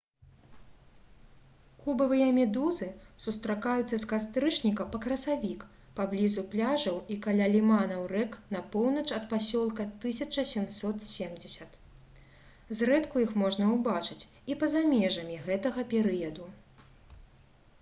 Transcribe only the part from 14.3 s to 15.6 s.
і па-за межамі